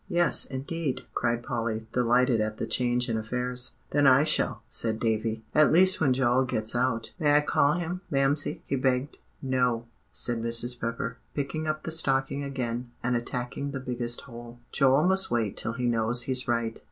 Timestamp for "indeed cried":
0.45-1.43